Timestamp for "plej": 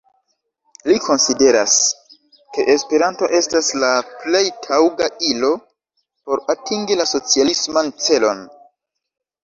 4.25-4.43